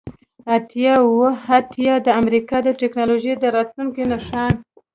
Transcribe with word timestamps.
اتیا 0.55 0.93
اوه 1.07 1.29
اتیا 1.57 1.93
د 2.03 2.07
امریکا 2.21 2.57
د 2.63 2.67
ټیکنالوژۍ 2.79 3.33
د 3.39 3.43
راتلونکي 3.55 4.03
نښان 4.11 4.53